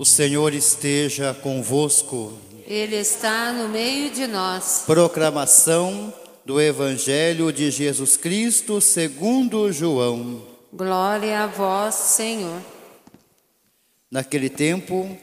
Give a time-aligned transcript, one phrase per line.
[0.00, 2.32] O Senhor esteja convosco.
[2.66, 4.84] Ele está no meio de nós.
[4.86, 6.10] Proclamação
[6.42, 10.40] do Evangelho de Jesus Cristo segundo João.
[10.72, 12.62] Glória a vós, Senhor.
[14.10, 15.18] Naquele tempo,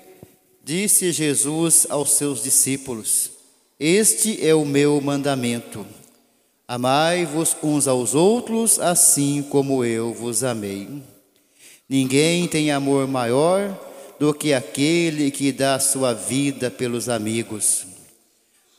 [0.63, 3.31] disse Jesus aos seus discípulos:
[3.79, 5.87] Este é o meu mandamento.
[6.67, 11.01] Amai-vos uns aos outros, assim como eu vos amei.
[11.89, 13.86] Ninguém tem amor maior
[14.19, 17.85] do que aquele que dá sua vida pelos amigos.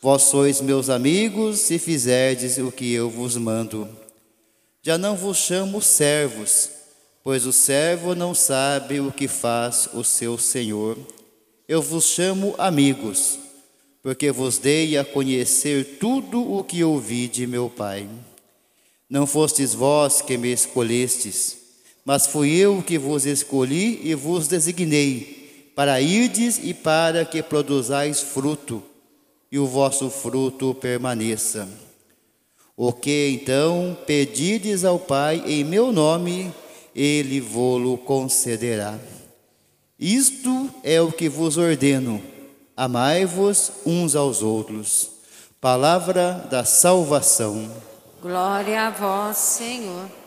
[0.01, 3.89] Vós sois meus amigos se fizerdes o que eu vos mando.
[4.83, 6.71] Já não vos chamo servos,
[7.23, 10.97] pois o servo não sabe o que faz o seu senhor.
[11.67, 13.39] Eu vos chamo amigos
[14.03, 18.09] porque vos dei a conhecer tudo o que ouvi de meu Pai.
[19.11, 21.57] Não fostes vós que me escolhestes,
[22.05, 25.38] mas fui eu que vos escolhi e vos designei,
[25.79, 28.83] para irdes e para que produzais fruto,
[29.49, 31.69] e o vosso fruto permaneça.
[32.77, 36.53] O que então pedides ao Pai em meu nome,
[36.93, 38.99] ele vô-lo concederá.
[39.97, 42.21] Isto é o que vos ordeno
[42.77, 45.09] Amai-vos uns aos outros.
[45.61, 47.71] Palavra da salvação.
[48.21, 50.18] Glória a vós, Senhor.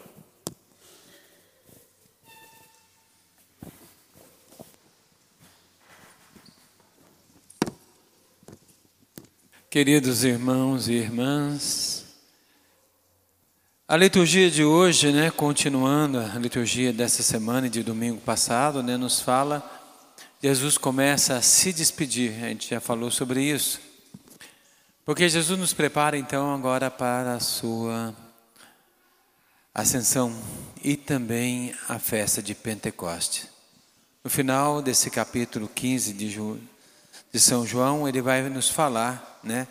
[9.72, 12.04] Queridos irmãos e irmãs,
[13.88, 18.98] a liturgia de hoje, né, continuando a liturgia dessa semana e de domingo passado, né,
[18.98, 19.64] nos fala
[20.44, 23.80] Jesus começa a se despedir, a gente já falou sobre isso.
[25.06, 28.14] Porque Jesus nos prepara então agora para a sua
[29.74, 30.36] ascensão
[30.84, 33.48] e também a festa de Pentecoste.
[34.22, 36.28] No final desse capítulo 15 de,
[37.32, 39.68] de São João, ele vai nos falar né,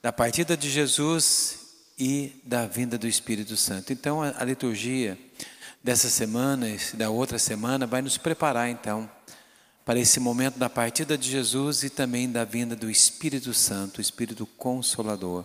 [0.00, 1.58] da partida de Jesus
[1.98, 3.92] e da vinda do Espírito Santo.
[3.92, 5.18] Então, a, a liturgia
[5.82, 9.10] dessa semana e da outra semana vai nos preparar então
[9.84, 14.00] para esse momento da partida de Jesus e também da vinda do Espírito Santo, o
[14.00, 15.44] Espírito Consolador.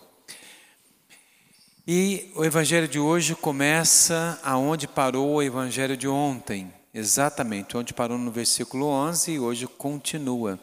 [1.88, 8.18] E o Evangelho de hoje começa aonde parou o Evangelho de ontem, exatamente, onde parou
[8.18, 10.60] no versículo 11 e hoje continua.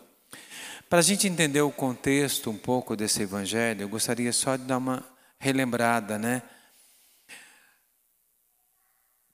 [0.93, 4.77] Para a gente entender o contexto um pouco desse Evangelho, eu gostaria só de dar
[4.77, 5.03] uma
[5.39, 6.43] relembrada, né?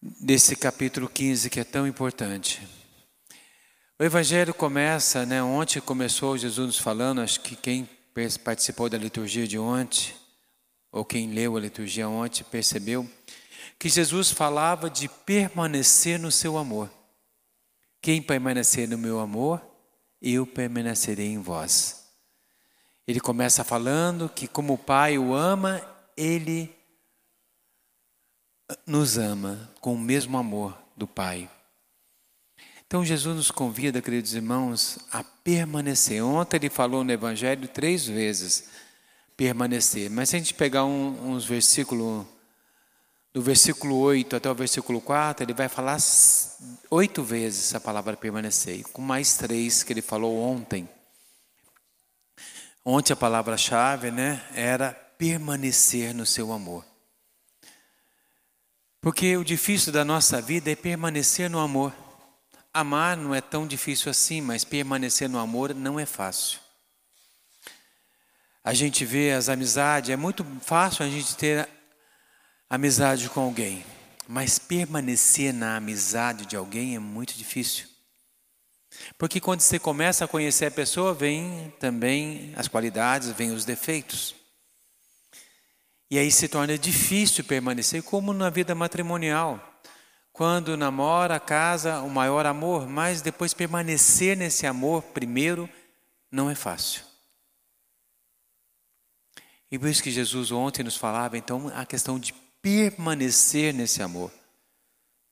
[0.00, 2.64] Desse capítulo 15 que é tão importante.
[3.98, 5.42] O Evangelho começa, né?
[5.42, 7.90] Ontem começou Jesus nos falando, acho que quem
[8.44, 10.14] participou da liturgia de ontem,
[10.92, 13.04] ou quem leu a liturgia ontem, percebeu
[13.80, 16.88] que Jesus falava de permanecer no seu amor.
[18.00, 19.67] Quem permanecer no meu amor,
[20.20, 22.06] eu permanecerei em vós.
[23.06, 25.80] Ele começa falando que, como o Pai o ama,
[26.16, 26.74] ele
[28.86, 31.48] nos ama com o mesmo amor do Pai.
[32.86, 36.24] Então Jesus nos convida, queridos irmãos, a permanecer.
[36.24, 38.68] Ontem ele falou no Evangelho três vezes
[39.36, 40.10] permanecer.
[40.10, 42.26] Mas se a gente pegar um, uns versículos,
[43.38, 45.96] do versículo 8 até o versículo 4, ele vai falar
[46.90, 50.88] oito vezes a palavra permanecer, com mais três que ele falou ontem.
[52.84, 56.84] Ontem a palavra-chave né, era permanecer no seu amor.
[59.00, 61.94] Porque o difícil da nossa vida é permanecer no amor.
[62.74, 66.58] Amar não é tão difícil assim, mas permanecer no amor não é fácil.
[68.64, 71.77] A gente vê as amizades, é muito fácil a gente ter
[72.68, 73.84] amizade com alguém,
[74.26, 77.86] mas permanecer na amizade de alguém é muito difícil.
[79.16, 84.34] Porque quando você começa a conhecer a pessoa, vem também as qualidades, vem os defeitos.
[86.10, 89.62] E aí se torna difícil permanecer, como na vida matrimonial.
[90.32, 95.68] Quando namora, casa, o maior amor, mas depois permanecer nesse amor primeiro
[96.30, 97.02] não é fácil.
[99.70, 102.32] E por isso que Jesus ontem nos falava, então, a questão de
[102.62, 104.32] permanecer nesse amor,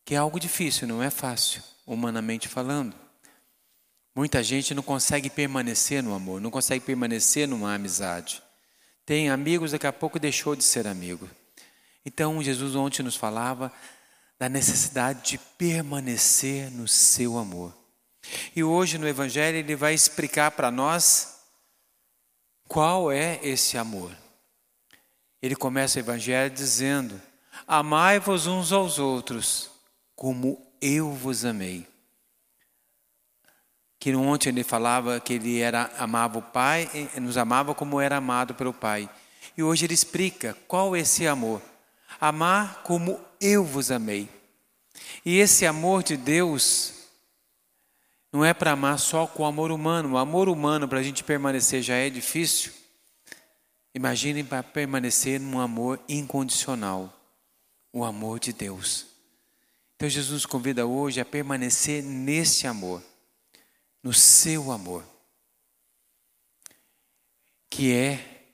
[0.04, 2.94] que é algo difícil, não é fácil, humanamente falando.
[4.14, 8.42] Muita gente não consegue permanecer no amor, não consegue permanecer numa amizade.
[9.04, 11.28] Tem amigos, daqui a pouco deixou de ser amigo.
[12.04, 13.70] Então, Jesus ontem nos falava
[14.38, 17.76] da necessidade de permanecer no seu amor.
[18.54, 21.36] E hoje no Evangelho ele vai explicar para nós
[22.66, 24.16] qual é esse amor.
[25.42, 27.20] Ele começa o Evangelho dizendo:
[27.66, 29.70] Amai-vos uns aos outros,
[30.14, 31.86] como eu vos amei.
[33.98, 36.88] que ontem ele falava que ele era amava o Pai,
[37.20, 39.08] nos amava como era amado pelo Pai.
[39.56, 41.62] E hoje ele explica qual é esse amor.
[42.20, 44.28] Amar como eu vos amei.
[45.24, 46.94] E esse amor de Deus
[48.32, 50.12] não é para amar só com amor humano.
[50.12, 52.72] O amor humano para a gente permanecer já é difícil.
[53.96, 57.10] Imaginem para permanecer num amor incondicional,
[57.90, 59.06] o amor de Deus.
[59.94, 63.02] Então Jesus nos convida hoje a permanecer nesse amor,
[64.02, 65.02] no seu amor,
[67.70, 68.44] que é,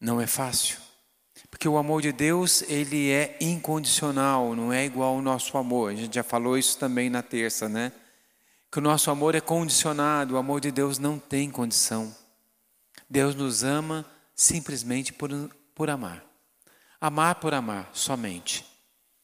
[0.00, 0.76] não é fácil,
[1.48, 5.92] porque o amor de Deus ele é incondicional, não é igual ao nosso amor.
[5.92, 7.92] A gente já falou isso também na terça, né?
[8.72, 12.12] Que o nosso amor é condicionado, o amor de Deus não tem condição.
[13.08, 15.30] Deus nos ama simplesmente por,
[15.74, 16.24] por amar.
[17.00, 18.64] Amar por amar, somente.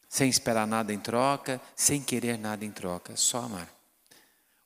[0.08, 3.68] Sem esperar nada em troca, sem querer nada em troca, só amar.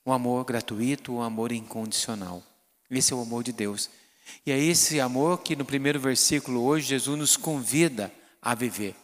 [0.05, 2.43] Um amor gratuito, um amor incondicional.
[2.89, 3.89] Esse é o amor de Deus.
[4.45, 8.11] E é esse amor que no primeiro versículo hoje Jesus nos convida
[8.41, 8.95] a viver.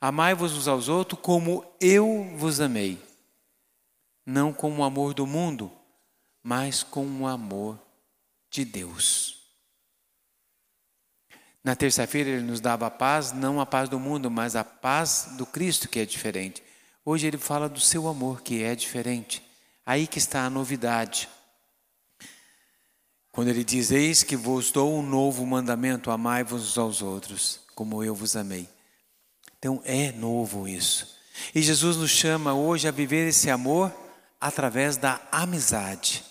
[0.00, 3.02] Amai-vos uns aos outros como eu vos amei.
[4.24, 5.72] Não com o amor do mundo,
[6.42, 7.78] mas com o amor
[8.50, 9.37] de Deus.
[11.68, 15.28] Na terça-feira ele nos dava a paz, não a paz do mundo, mas a paz
[15.32, 16.62] do Cristo que é diferente.
[17.04, 19.46] Hoje ele fala do seu amor que é diferente.
[19.84, 21.28] Aí que está a novidade.
[23.30, 28.14] Quando ele diz: Eis que vos dou um novo mandamento, amai-vos aos outros, como eu
[28.14, 28.66] vos amei.
[29.58, 31.18] Então é novo isso.
[31.54, 33.94] E Jesus nos chama hoje a viver esse amor
[34.40, 36.24] através da amizade.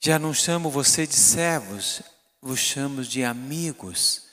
[0.00, 2.02] Já não chamo você de servos,
[2.40, 4.26] vos chamo de amigos.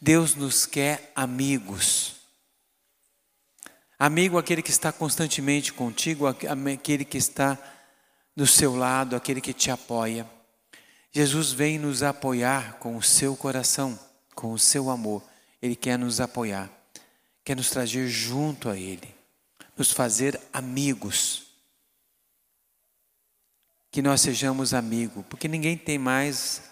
[0.00, 2.16] Deus nos quer amigos.
[3.98, 7.58] Amigo, aquele que está constantemente contigo, aquele que está
[8.34, 10.28] do seu lado, aquele que te apoia.
[11.12, 13.98] Jesus vem nos apoiar com o seu coração,
[14.34, 15.22] com o seu amor.
[15.60, 16.70] Ele quer nos apoiar,
[17.44, 19.14] quer nos trazer junto a Ele,
[19.76, 21.44] nos fazer amigos.
[23.90, 26.62] Que nós sejamos amigos, porque ninguém tem mais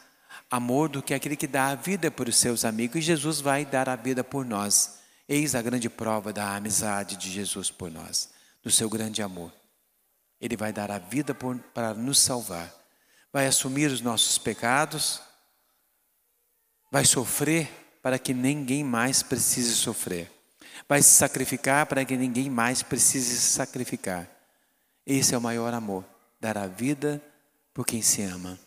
[0.51, 3.65] amor do que aquele que dá a vida por os seus amigos, e Jesus vai
[3.65, 4.99] dar a vida por nós.
[5.29, 8.31] Eis a grande prova da amizade de Jesus por nós,
[8.63, 9.53] do seu grande amor.
[10.41, 11.35] Ele vai dar a vida
[11.73, 12.75] para nos salvar,
[13.33, 15.21] vai assumir os nossos pecados,
[16.91, 17.71] vai sofrer
[18.03, 20.33] para que ninguém mais precise sofrer,
[20.89, 24.29] vai se sacrificar para que ninguém mais precise se sacrificar.
[25.07, 26.05] Esse é o maior amor,
[26.41, 27.23] dar a vida
[27.73, 28.59] por quem se ama.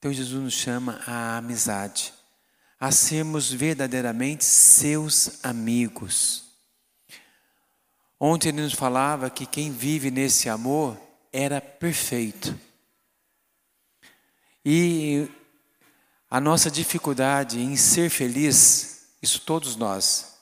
[0.00, 2.14] Então Jesus nos chama à amizade,
[2.80, 6.44] a sermos verdadeiramente seus amigos.
[8.18, 10.98] Ontem ele nos falava que quem vive nesse amor
[11.30, 12.58] era perfeito.
[14.64, 15.28] E
[16.30, 20.34] a nossa dificuldade em ser feliz, isso todos nós,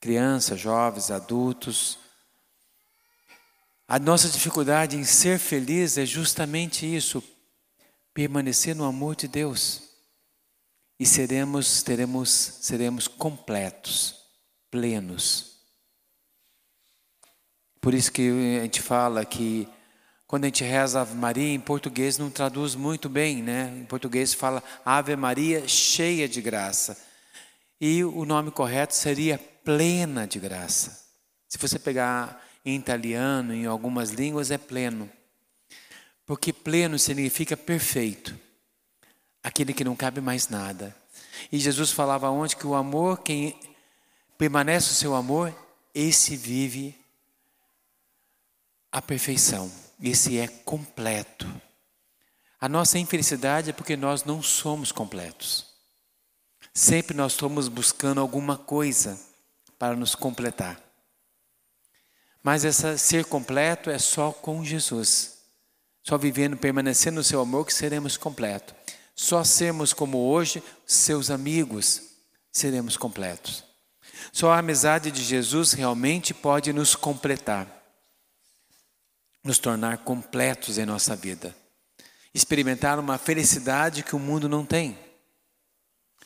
[0.00, 2.00] crianças, jovens, adultos,
[3.86, 7.22] a nossa dificuldade em ser feliz é justamente isso,
[8.16, 9.90] permanecer no amor de Deus
[10.98, 12.30] e seremos teremos
[12.62, 14.14] seremos completos,
[14.70, 15.58] plenos.
[17.78, 19.68] Por isso que a gente fala que
[20.26, 23.70] quando a gente reza Ave Maria em português não traduz muito bem, né?
[23.76, 26.96] Em português fala Ave Maria cheia de graça.
[27.78, 31.04] E o nome correto seria plena de graça.
[31.46, 35.06] Se você pegar em italiano, em algumas línguas é pleno.
[36.26, 38.36] Porque pleno significa perfeito,
[39.42, 40.94] aquele que não cabe mais nada.
[41.52, 43.58] E Jesus falava onde que o amor, quem
[44.36, 45.54] permanece o seu amor,
[45.94, 46.98] esse vive
[48.90, 49.70] a perfeição,
[50.02, 51.46] esse é completo.
[52.60, 55.66] A nossa infelicidade é porque nós não somos completos.
[56.74, 59.18] Sempre nós estamos buscando alguma coisa
[59.78, 60.80] para nos completar.
[62.42, 65.35] Mas essa ser completo é só com Jesus.
[66.06, 68.76] Só vivendo, permanecendo no seu amor que seremos completos.
[69.12, 72.00] Só sermos como hoje, seus amigos,
[72.52, 73.64] seremos completos.
[74.32, 77.66] Só a amizade de Jesus realmente pode nos completar,
[79.42, 81.56] nos tornar completos em nossa vida.
[82.32, 84.96] Experimentar uma felicidade que o mundo não tem.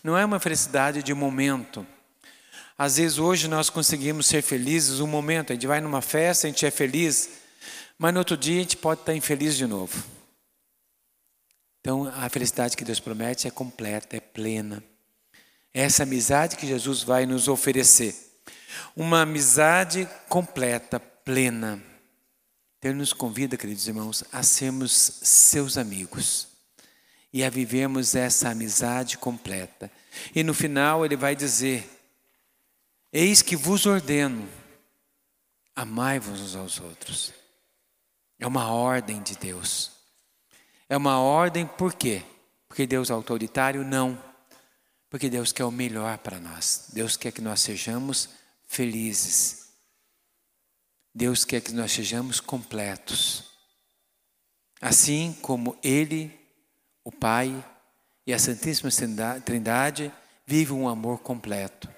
[0.04, 1.86] Não é uma felicidade de momento.
[2.76, 6.50] Às vezes hoje nós conseguimos ser felizes um momento, a gente vai numa festa, a
[6.50, 7.30] gente é feliz,
[8.02, 10.02] mas no outro dia a gente pode estar infeliz de novo.
[11.80, 14.82] Então, a felicidade que Deus promete é completa, é plena.
[15.74, 18.16] É essa amizade que Jesus vai nos oferecer.
[18.96, 21.78] Uma amizade completa, plena.
[22.82, 26.48] Ele nos convida, queridos irmãos, a sermos seus amigos
[27.30, 29.92] e a vivermos essa amizade completa.
[30.34, 31.86] E no final, Ele vai dizer:
[33.12, 34.48] Eis que vos ordeno,
[35.76, 37.39] amai-vos uns aos outros.
[38.40, 39.92] É uma ordem de Deus.
[40.88, 42.22] É uma ordem por quê?
[42.66, 43.84] Porque Deus é autoritário?
[43.84, 44.18] Não.
[45.10, 46.86] Porque Deus quer o melhor para nós.
[46.92, 48.30] Deus quer que nós sejamos
[48.66, 49.68] felizes.
[51.14, 53.44] Deus quer que nós sejamos completos.
[54.80, 56.32] Assim como Ele,
[57.04, 57.62] o Pai
[58.26, 58.90] e a Santíssima
[59.44, 60.12] Trindade
[60.46, 61.88] vivem um amor completo.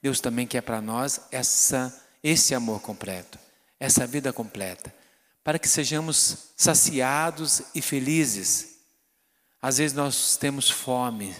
[0.00, 3.38] Deus também quer para nós essa, esse amor completo,
[3.80, 4.94] essa vida completa,
[5.42, 8.78] para que sejamos saciados e felizes.
[9.60, 11.34] Às vezes nós temos fome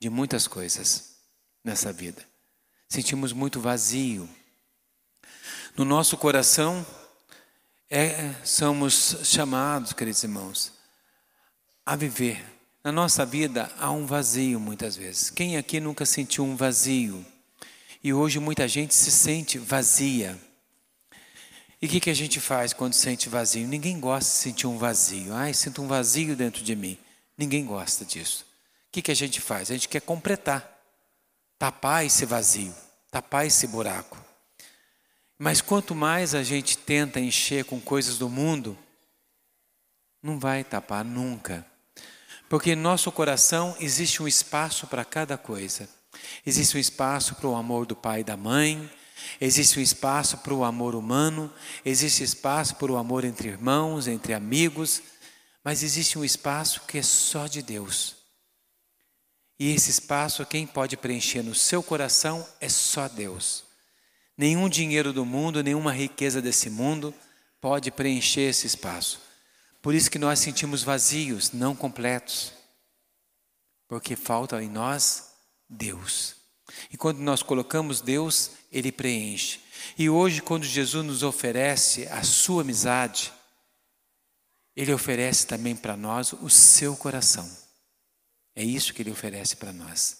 [0.00, 1.16] de muitas coisas
[1.64, 2.24] nessa vida,
[2.88, 4.28] sentimos muito vazio,
[5.78, 6.84] no nosso coração,
[7.88, 10.72] é, somos chamados, queridos irmãos,
[11.86, 12.44] a viver.
[12.82, 15.30] Na nossa vida há um vazio muitas vezes.
[15.30, 17.24] Quem aqui nunca sentiu um vazio?
[18.02, 20.36] E hoje muita gente se sente vazia.
[21.80, 23.66] E o que, que a gente faz quando sente vazio?
[23.66, 25.32] Ninguém gosta de sentir um vazio.
[25.32, 26.98] Ai, sinto um vazio dentro de mim.
[27.36, 28.44] Ninguém gosta disso.
[28.88, 29.70] O que, que a gente faz?
[29.70, 30.68] A gente quer completar,
[31.58, 32.74] tapar esse vazio,
[33.10, 34.18] tapar esse buraco.
[35.38, 38.76] Mas quanto mais a gente tenta encher com coisas do mundo,
[40.20, 41.64] não vai tapar nunca.
[42.48, 45.88] Porque em nosso coração existe um espaço para cada coisa.
[46.44, 48.90] Existe um espaço para o amor do pai e da mãe,
[49.40, 51.52] existe um espaço para o amor humano,
[51.84, 55.02] existe espaço para o amor entre irmãos, entre amigos,
[55.64, 58.16] mas existe um espaço que é só de Deus.
[59.58, 63.64] E esse espaço, quem pode preencher no seu coração é só Deus.
[64.36, 67.12] Nenhum dinheiro do mundo, nenhuma riqueza desse mundo
[67.60, 69.20] pode preencher esse espaço.
[69.82, 72.52] Por isso que nós sentimos vazios, não completos.
[73.88, 75.32] Porque falta em nós
[75.68, 76.37] Deus.
[76.90, 79.60] E quando nós colocamos Deus, Ele preenche.
[79.96, 83.32] E hoje, quando Jesus nos oferece a sua amizade,
[84.76, 87.48] Ele oferece também para nós o seu coração.
[88.54, 90.18] É isso que Ele oferece para nós.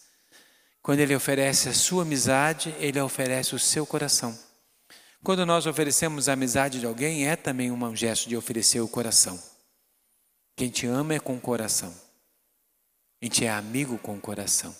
[0.83, 4.39] Quando Ele oferece a sua amizade, Ele oferece o seu coração.
[5.23, 9.39] Quando nós oferecemos a amizade de alguém, é também um gesto de oferecer o coração.
[10.57, 11.95] Quem te ama é com o coração.
[13.21, 14.75] A gente é amigo com o coração.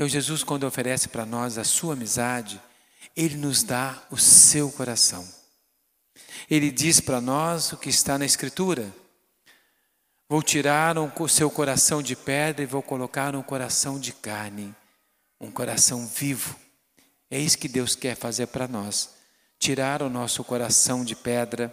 [0.00, 2.58] Então, Jesus, quando oferece para nós a sua amizade,
[3.14, 5.28] Ele nos dá o seu coração.
[6.48, 8.90] Ele diz para nós o que está na Escritura:
[10.26, 14.74] Vou tirar o seu coração de pedra e vou colocar um coração de carne
[15.38, 16.56] um coração vivo.
[17.30, 19.10] É isso que Deus quer fazer para nós:
[19.58, 21.70] tirar o nosso coração de pedra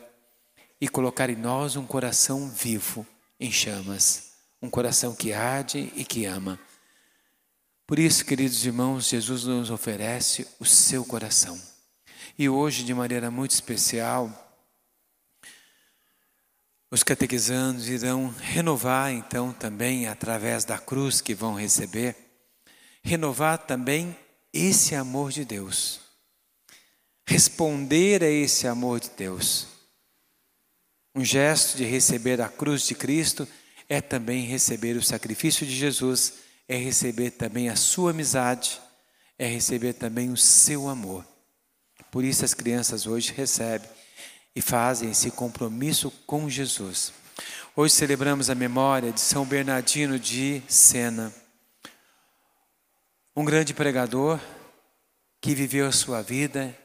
[0.81, 3.07] e colocar em nós um coração vivo,
[3.39, 6.59] em chamas, um coração que arde e que ama.
[7.87, 11.57] Por isso, queridos irmãos, Jesus nos oferece o seu coração.
[12.37, 14.29] E hoje, de maneira muito especial,
[16.91, 22.15] os catequizandos irão renovar então também através da cruz que vão receber
[23.01, 24.17] renovar também
[24.51, 26.01] esse amor de Deus.
[27.25, 29.65] Responder a esse amor de Deus.
[31.15, 33.47] Um gesto de receber a cruz de Cristo
[33.87, 38.81] é também receber o sacrifício de Jesus, é receber também a sua amizade,
[39.37, 41.25] é receber também o seu amor.
[42.11, 43.89] Por isso as crianças hoje recebem
[44.55, 47.13] e fazem esse compromisso com Jesus.
[47.75, 51.33] Hoje celebramos a memória de São Bernardino de Sena
[53.37, 54.39] um grande pregador
[55.39, 56.75] que viveu a sua vida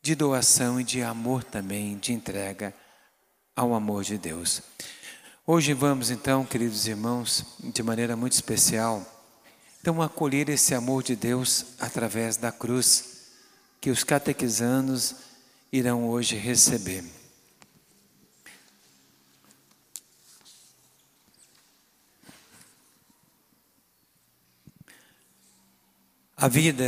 [0.00, 2.72] de doação e de amor também, de entrega
[3.56, 4.62] ao amor de Deus.
[5.52, 9.04] Hoje vamos então, queridos irmãos, de maneira muito especial,
[9.80, 13.32] então acolher esse amor de Deus através da cruz
[13.80, 15.16] que os catequizanos
[15.72, 17.02] irão hoje receber.
[26.36, 26.84] A vida